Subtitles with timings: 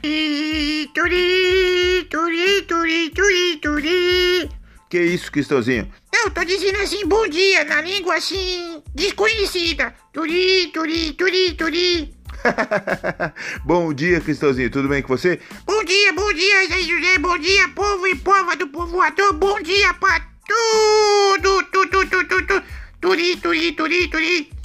[0.00, 4.50] Turi, turi, turi, turi, turi.
[4.88, 5.90] Que isso, Cristãozinho?
[6.14, 9.92] Não, tô dizendo assim, bom dia, na língua assim, desconhecida.
[10.12, 12.14] Turi, turi, turi, turi.
[13.64, 14.70] bom dia, Cristãozinho.
[14.70, 15.40] Tudo bem com você?
[15.66, 17.18] Bom dia, bom dia, Zé José.
[17.18, 19.32] Bom dia, povo e pova do povoador.
[19.32, 22.62] Bom dia pra tudo, tudo, tudo, tudo.
[23.00, 24.58] Turi, turi, turi, turi.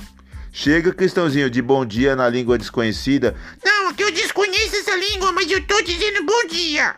[0.55, 3.35] Chega, Cristãozinho, de bom dia na língua desconhecida.
[3.65, 6.95] Não, que eu desconheço essa língua, mas eu tô dizendo bom dia.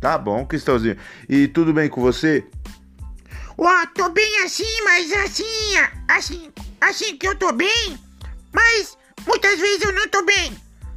[0.00, 0.96] Tá bom, Cristãozinho.
[1.28, 2.44] E tudo bem com você?
[3.56, 5.44] Ó, tô bem assim, mas assim,
[6.06, 7.98] assim, assim que eu tô bem,
[8.52, 10.54] mas muitas vezes eu não tô bem.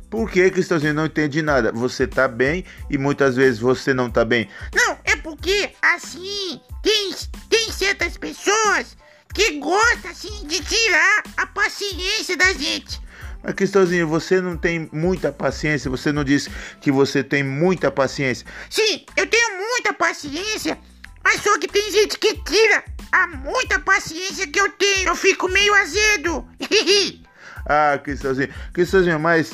[0.10, 0.94] Por que, Cristãozinho?
[0.94, 1.72] Não entendi nada.
[1.72, 4.50] Você tá bem e muitas vezes você não tá bem.
[4.74, 7.16] Não, é porque assim, tem,
[7.48, 8.98] tem certas pessoas
[9.34, 13.00] que gostam assim de tirar a paciência da gente.
[13.44, 16.50] Mas Cristãozinho, você não tem muita paciência, você não disse
[16.82, 18.46] que você tem muita paciência.
[18.70, 20.78] Sim, eu tenho muita paciência,
[21.24, 25.10] mas só que tem gente que tira a muita paciência que eu tenho.
[25.10, 26.48] Eu fico meio azedo.
[27.66, 29.52] ah, Cristãozinho, Cristãozinho, mas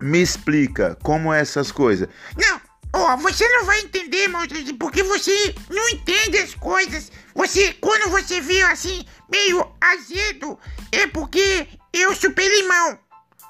[0.00, 2.08] me explica como é essas coisas.
[2.36, 2.60] Não,
[2.92, 4.42] ó, oh, você não vai entender, irmão,
[4.78, 7.10] porque você não entende as coisas.
[7.34, 10.58] Você, quando você vê assim, meio azedo,
[10.90, 12.98] é porque eu chupei limão.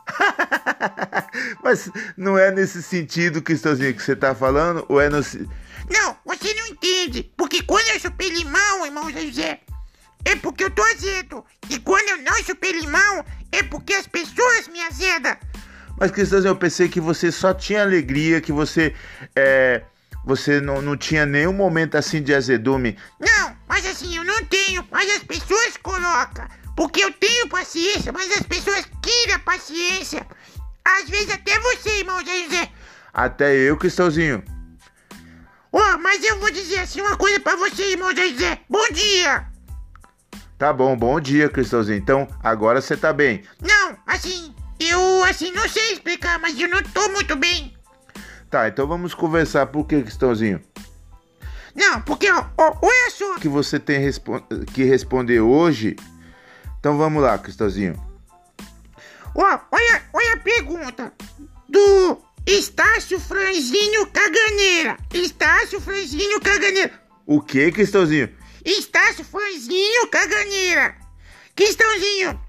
[1.62, 4.84] Mas não é nesse sentido, Cristãozinho, que você tá falando?
[4.88, 5.18] Ou é no.
[5.18, 7.32] Não, você não entende.
[7.36, 9.60] Porque quando eu chupei limão, irmão José,
[10.24, 11.44] é porque eu tô azedo.
[11.68, 15.36] E quando eu não chupei limão, é porque as pessoas me azedam.
[16.02, 18.92] Mas, Cristãozinho, eu pensei que você só tinha alegria, que você.
[19.36, 19.82] É,
[20.24, 22.98] você não, não tinha nenhum momento assim de azedume.
[23.20, 24.84] Não, mas assim, eu não tenho.
[24.90, 26.44] Mas as pessoas colocam.
[26.76, 30.26] Porque eu tenho paciência, mas as pessoas tiram a paciência.
[30.84, 32.68] Às vezes até você, irmão José.
[33.14, 34.42] Até eu, Cristãozinho.
[35.70, 38.58] Oh, mas eu vou dizer assim uma coisa para você, irmão José.
[38.68, 39.46] Bom dia.
[40.58, 41.98] Tá bom, bom dia, Cristãozinho.
[41.98, 43.44] Então, agora você tá bem.
[43.60, 44.52] Não, assim,
[44.88, 47.74] eu assim não sei explicar, mas eu não tô muito bem.
[48.50, 49.66] Tá, então vamos conversar.
[49.66, 50.60] Por que, Cristãozinho?
[51.74, 53.38] Não, porque, ó, ó, olha só.
[53.38, 53.98] Que você tem
[54.74, 55.96] que responder hoje
[56.82, 57.94] então vamos lá, Cristãozinho.
[59.36, 61.12] Ó, olha, olha a pergunta
[61.68, 64.96] do Estácio Franzinho Caganeira.
[65.14, 66.92] Estácio Franzinho Caganeira.
[67.24, 68.28] O que, Cristãozinho?
[68.64, 70.96] Estácio Franzinho Caganeira.
[71.54, 72.40] Cristãozinho,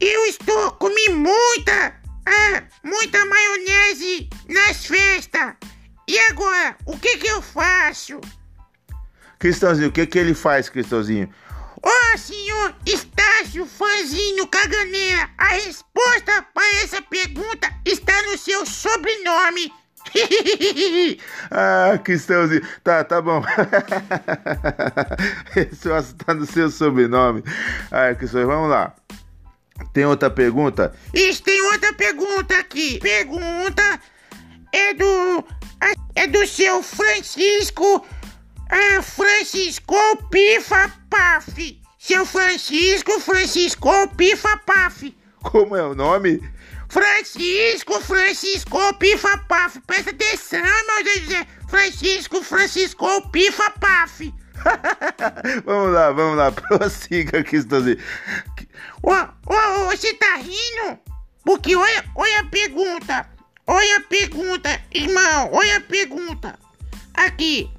[0.00, 1.94] eu estou comi muita,
[2.26, 5.54] ah, muita maionese nas festas.
[6.06, 8.20] E agora, o que que eu faço?
[9.38, 11.28] Cristãozinho, o que que ele faz, Cristãozinho?
[11.82, 19.72] Ó oh, senhor Estácio Fanzinho Caganeira, a resposta para essa pergunta está no seu sobrenome.
[21.50, 23.42] ah, Cristãozinho, tá, tá bom.
[25.54, 27.44] Esse está no seu sobrenome.
[27.90, 28.94] Ah, Cristãozinho, vamos lá.
[29.92, 30.94] Tem outra pergunta?
[31.14, 32.98] Isso, tem outra pergunta aqui.
[33.00, 34.00] Pergunta
[34.72, 35.44] é do.
[36.14, 38.04] É do seu Francisco
[38.70, 39.96] é Francisco
[40.30, 41.80] Pifa Paf.
[41.98, 45.16] Seu Francisco Francisco Pifa Paf.
[45.42, 46.40] Como é o nome?
[46.88, 49.80] Francisco Francisco Pifa Paf.
[49.86, 51.46] Presta atenção, meu José.
[51.68, 54.34] Francisco Francisco Pifa Paf.
[55.64, 56.52] vamos lá, vamos lá.
[56.52, 57.98] Prossiga aqui, Estãozinho.
[59.02, 60.98] Ô, ô, você tá rindo?
[61.44, 63.28] Porque olha, olha a pergunta.
[63.66, 65.50] Olha a pergunta, irmão.
[65.52, 66.58] Olha a pergunta.
[67.14, 67.70] Aqui.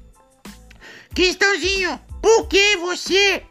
[1.14, 3.42] Cristãozinho, por que você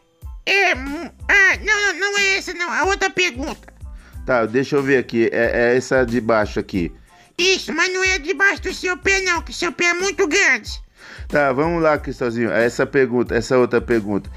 [0.46, 0.72] é.
[0.72, 2.70] Ah, não, não é essa, não.
[2.70, 3.72] A outra pergunta.
[4.24, 5.28] Tá, deixa eu ver aqui.
[5.32, 6.92] É, é essa de baixo aqui.
[7.36, 10.70] Isso, mas não é debaixo do seu pé, não, que seu pé é muito grande.
[11.28, 12.50] Tá, vamos lá, Cristãozinho.
[12.50, 14.30] Essa pergunta, essa outra pergunta.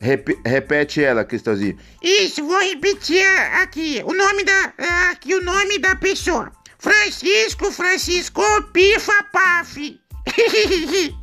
[0.00, 1.78] Rep repete ela, Cristãozinho.
[2.02, 3.26] Isso, vou repetir
[3.60, 4.02] aqui.
[4.04, 4.72] O nome da.
[5.10, 6.50] Aqui o nome da pessoa.
[6.78, 8.42] Francisco Francisco
[8.72, 10.00] Pifa Paf.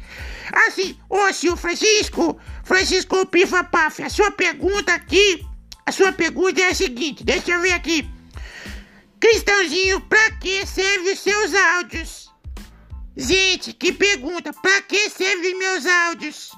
[0.68, 5.46] Assim, ô senhor Francisco, Francisco Pifa Paf, a sua pergunta aqui,
[5.86, 8.08] a sua pergunta é a seguinte, deixa eu ver aqui.
[9.20, 12.27] Cristãozinho, pra que servem os seus áudios?
[13.18, 16.52] Gente, que pergunta, pra que servem meus áudios?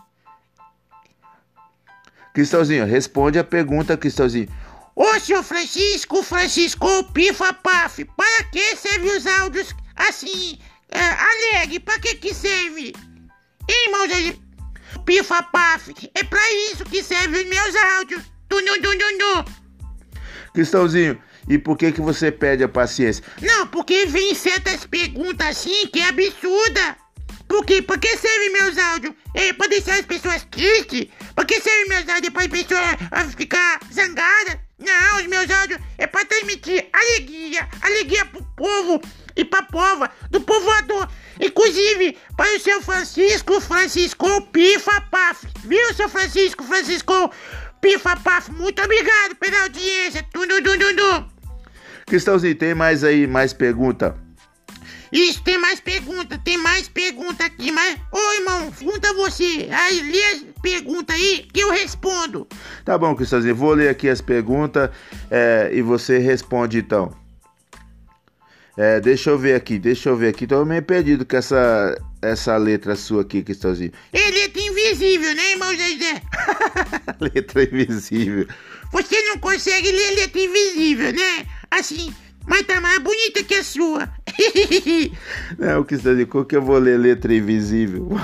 [2.33, 4.49] Cristãozinho, responde a pergunta, Cristãozinho.
[4.93, 10.59] Ô senhor Francisco, Francisco Pifa Paf, para que servem os áudios assim?
[10.91, 12.93] É, alegre, pra que que serve?
[13.69, 14.41] Irmãos aí,
[15.05, 16.41] pifa paf, é pra
[16.71, 18.23] isso que servem os meus áudios.
[18.49, 19.45] Dun, dun, dun, dun,
[20.53, 23.23] Cristãozinho, E por que que você perde a paciência?
[23.41, 26.95] Não, porque vem certas perguntas assim que é absurda.
[27.47, 27.81] Por quê?
[27.81, 29.13] Pra que serve meus áudios?
[29.33, 31.07] É pra deixar as pessoas tristes?
[31.33, 32.31] Pra que serve meus áudios?
[32.31, 34.57] Pra as pessoas ficar zangadas?
[34.77, 39.01] Não, os meus áudios é pra transmitir alegria, alegria pro povo
[39.35, 41.09] e pra pova do povoador.
[41.39, 45.47] Inclusive, para o seu Francisco, Francisco Pifa Paf.
[45.65, 47.33] Viu, seu Francisco, Francisco
[47.81, 48.51] Pifa Paf?
[48.51, 50.23] Muito obrigado pela audiência.
[50.31, 51.38] Tudo, tudo, tudo.
[52.09, 54.15] Cristãozinho, tem mais aí, mais pergunta?
[55.11, 57.99] Isso, tem mais pergunta, tem mais pergunta aqui, mas...
[58.11, 59.69] Ô, irmão, pergunta você.
[59.71, 62.47] Aí, lê as perguntas aí que eu respondo.
[62.83, 64.89] Tá bom, Cristãozinho, vou ler aqui as perguntas
[65.29, 67.13] é, e você responde então.
[68.81, 70.47] É, deixa eu ver aqui, deixa eu ver aqui.
[70.47, 73.91] Tô meio perdido com essa, essa letra sua aqui, Cristãozinho.
[74.13, 76.21] É letra invisível, né, irmão Zezé?
[77.19, 78.47] letra invisível.
[78.93, 81.45] Você não consegue ler letra invisível, né?
[81.69, 82.15] Assim,
[82.47, 84.09] mas tá mais bonita que a sua.
[85.59, 88.07] Não, Cristãozinho, qual que eu vou ler letra invisível?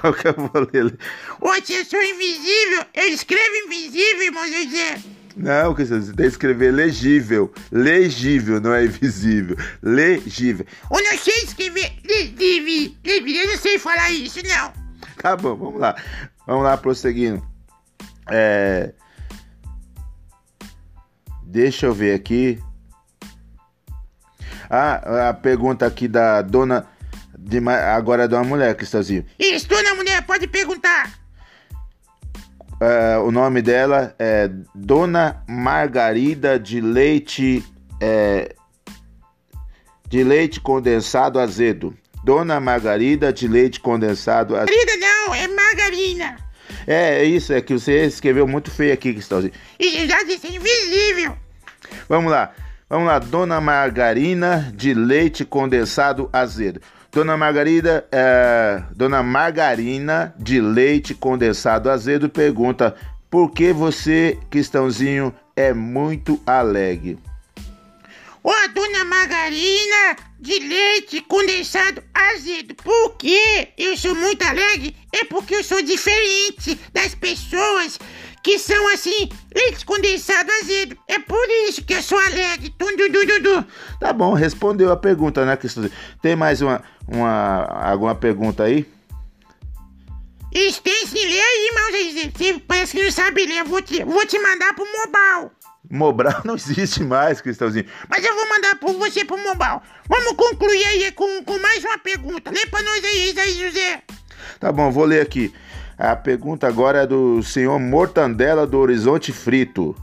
[0.00, 0.96] Qual que eu vou ler?
[1.40, 5.00] Ô, se eu sou invisível, eu escrevo invisível, irmão Zezé.
[5.36, 7.52] Não, Cristiano, você tem que escrever legível.
[7.70, 9.56] Legível, não é invisível.
[9.82, 10.66] Legível.
[10.90, 12.94] Eu não sei escrever legível.
[13.04, 14.72] Eu não sei falar isso, não.
[15.16, 15.96] Tá bom, vamos lá.
[16.46, 17.42] Vamos lá, prosseguindo.
[18.30, 18.92] É...
[21.44, 22.62] Deixa eu ver aqui.
[24.68, 26.86] Ah, a pergunta aqui da dona.
[27.38, 29.24] De, agora é de uma mulher, Cristãozinho.
[29.38, 31.21] Isso, dona mulher, pode perguntar.
[32.82, 37.64] É, o nome dela é Dona Margarida de Leite.
[38.00, 38.56] É,
[40.08, 41.96] de leite condensado azedo.
[42.24, 44.74] Dona Margarida de leite condensado azedo.
[44.76, 46.36] Margarida não, é margarina.
[46.84, 49.52] É, é isso, é que você escreveu muito feio aqui, Cristãozinho.
[49.78, 51.36] E já disse invisível.
[52.08, 52.52] Vamos lá,
[52.90, 53.20] vamos lá.
[53.20, 56.80] Dona Margarina de leite condensado azedo.
[57.12, 62.96] Dona Margarida, é, Dona Margarina de leite condensado azedo pergunta
[63.30, 67.18] por que você, Cristãozinho, é muito alegre.
[68.42, 74.96] Ô, Dona Margarina de leite condensado azedo, por que eu sou muito alegre?
[75.12, 78.00] É porque eu sou diferente das pessoas
[78.42, 80.96] que são assim, leite condensado azedo.
[81.06, 82.74] É por isso que eu sou alegre.
[82.76, 83.66] Tum, du,
[84.00, 85.88] Tá bom, respondeu a pergunta, né, Cristão?
[86.20, 88.86] Tem mais uma, uma alguma pergunta aí?
[90.52, 92.32] Isso tem sim, lê aí, irmão.
[92.34, 93.60] Você parece que não sabe ler.
[93.60, 95.50] Eu vou te, vou te mandar pro Mobile.
[95.90, 97.86] Mobral não existe mais, Cristãozinho.
[98.08, 99.80] Mas eu vou mandar por você pro Mobile.
[100.08, 102.50] Vamos concluir aí com, com mais uma pergunta.
[102.50, 104.02] Lê pra nós aí, aí, José.
[104.60, 105.52] Tá bom, vou ler aqui.
[105.98, 109.94] A pergunta agora é do senhor Mortandela do Horizonte Frito.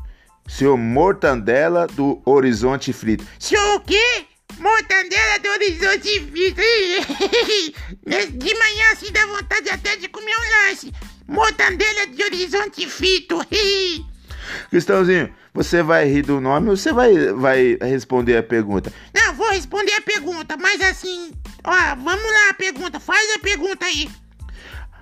[0.47, 3.25] Senhor Mortandela do Horizonte Frito.
[3.37, 4.25] Senhor o quê?
[4.57, 6.61] Mortandela do Horizonte Frito.
[8.37, 10.91] De manhã assim dá vontade até de comer um lanche.
[11.27, 13.39] Mortandela de Horizonte Frito.
[14.69, 18.91] Cristãozinho, você vai rir do nome ou você vai, vai responder a pergunta?
[19.13, 21.31] Não, vou responder a pergunta, mas assim,
[21.63, 24.09] ó, vamos lá a pergunta, faz a pergunta aí.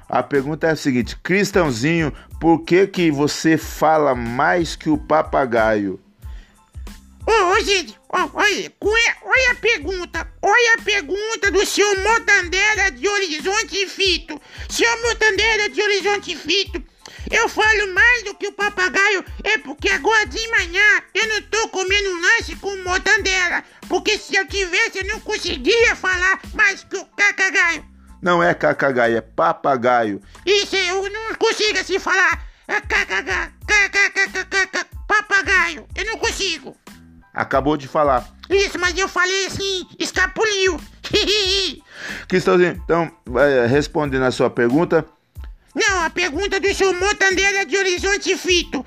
[0.10, 6.00] A pergunta é a seguinte: Cristãozinho, por que que você fala mais que o papagaio?
[7.26, 13.06] Ô, ô gente, ó, olha, olha a pergunta, olha a pergunta do senhor Mortandela de
[13.06, 14.40] Horizonte Fito.
[14.70, 16.82] Senhor Mortandela de Horizonte Fito,
[17.30, 21.68] eu falo mais do que o papagaio, é porque agora de manhã eu não tô
[21.68, 26.96] comendo um lanche com mortandela, porque se eu tivesse eu não conseguia falar mais que
[26.96, 27.97] o papagaio.
[28.22, 30.22] Não é cacagaio, é papagaio.
[30.46, 32.46] Isso, eu não consigo assim falar.
[32.68, 33.54] É cacagaio,
[35.08, 35.88] papagaio.
[35.96, 36.76] Eu não consigo.
[37.34, 38.28] Acabou de falar.
[38.50, 40.80] Isso, mas eu falei assim, escapuliu.
[42.28, 43.12] Cristãozinho, então,
[43.70, 45.06] respondendo a sua pergunta.
[45.76, 48.84] Não, a pergunta do seu Motandeira de Horizonte Fito.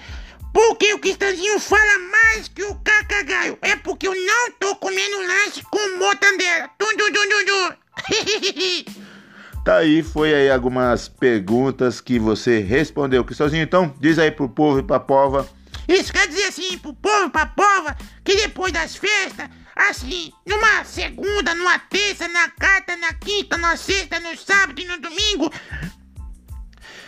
[0.52, 3.56] Por que o Cristãozinho fala mais que o cacagaio?
[3.62, 6.68] É porque eu não tô comendo lanche com motandeira.
[6.76, 9.00] Dum, dum, dum, dum, dum.
[9.64, 13.24] Tá aí, foi aí algumas perguntas que você respondeu.
[13.24, 15.48] Cristãozinho, então, diz aí pro povo e pra pova.
[15.86, 20.84] Isso quer dizer assim, pro povo e pra pova, que depois das festas, assim, numa
[20.84, 25.52] segunda, numa terça, na quarta, na quinta, na sexta, no sábado e no domingo,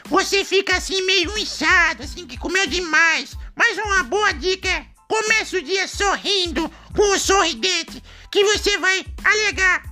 [0.07, 3.35] você fica assim meio inchado, assim, que comeu demais.
[3.57, 9.07] Mas uma boa dica é comece o dia sorrindo, com um sorridente, que você vai
[9.25, 9.83] alegar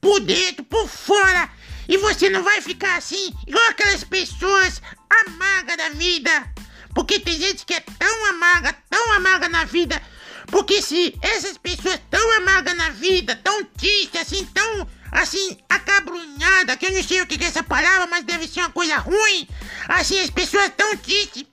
[0.00, 1.50] por dentro, por fora
[1.88, 6.52] e você não vai ficar assim, igual aquelas pessoas amargas da vida.
[6.94, 10.00] Porque tem gente que é tão amarga, tão amarga na vida.
[10.48, 16.86] Porque se essas pessoas tão amargas na vida, tão tristes, assim, tão, assim, acabrunhada, que
[16.86, 19.48] eu não sei o que é essa palavra, mas deve ser uma coisa ruim.
[19.88, 21.46] Assim, as pessoas tão tristes,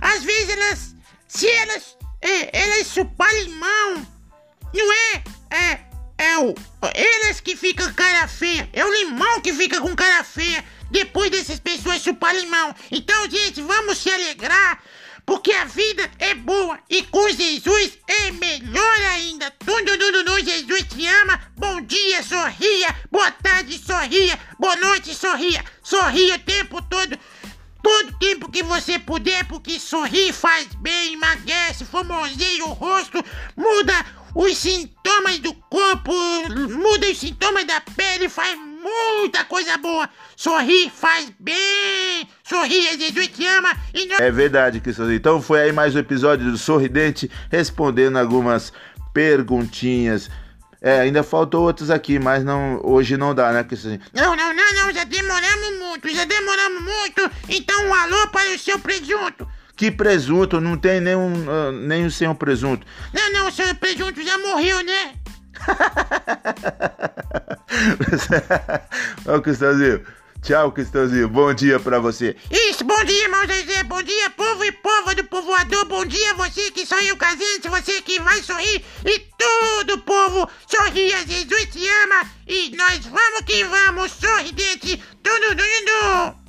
[0.00, 0.94] às vezes elas,
[1.28, 4.06] se elas, é, elas chupar limão,
[4.72, 5.89] não é, é,
[6.20, 6.54] é o,
[6.94, 11.58] elas que ficam cara feia, é o limão que fica com cara feia depois dessas
[11.58, 12.74] pessoas chupar limão.
[12.90, 14.82] Então, gente, vamos se alegrar,
[15.24, 19.50] porque a vida é boa e com Jesus é melhor ainda.
[19.52, 21.40] Tudo, tudo, tudo, Jesus te ama.
[21.56, 22.94] Bom dia, sorria.
[23.10, 24.38] Boa tarde, sorria.
[24.58, 25.64] Boa noite, sorria.
[25.82, 27.18] Sorria o tempo todo.
[27.82, 33.24] Todo tempo que você puder, porque sorrir faz bem, emagrece, formoseia o rosto,
[33.56, 36.12] muda os sintomas do corpo,
[36.70, 40.08] muda os sintomas da pele, faz muita coisa boa.
[40.36, 42.28] Sorrir faz bem.
[42.42, 43.76] Sorria, Jesus te ama.
[43.92, 44.16] E não...
[44.16, 45.16] É verdade, Cristãozinho.
[45.16, 48.72] Então foi aí mais um episódio do Sorridente respondendo algumas
[49.12, 50.30] perguntinhas.
[50.82, 54.00] É, ainda faltou outros aqui, mas não, hoje não dá, né, Cristãozinho?
[54.14, 57.30] Não, não, não, não, já demoramos muito, já demoramos muito.
[57.48, 59.46] Então um alô para o seu presunto.
[59.80, 60.60] Que presunto?
[60.60, 62.86] Não tem nenhum, uh, nenhum sem um presunto.
[63.14, 65.14] Não, não, o seu presunto já morreu, né?
[69.24, 70.04] Ó, Cristãozinho.
[70.42, 71.30] Tchau, Cristãozinho.
[71.30, 72.36] Bom dia pra você.
[72.50, 73.82] Isso, bom dia, irmão Zezé.
[73.84, 75.86] Bom dia, povo e povo do povoador.
[75.86, 78.84] Bom dia, você que sorriu casente, você que vai sorrir.
[79.06, 82.30] E todo povo sorria, Jesus te ama.
[82.46, 85.02] E nós vamos que vamos, sorridente.
[85.22, 86.39] Tudo, tudo,